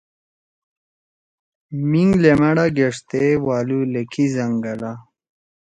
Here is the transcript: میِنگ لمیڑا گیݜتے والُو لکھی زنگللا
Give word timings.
میِنگ 1.89 2.13
لمیڑا 2.21 2.65
گیݜتے 2.77 3.23
والُو 3.45 3.79
لکھی 3.93 4.25
زنگللا 4.35 4.91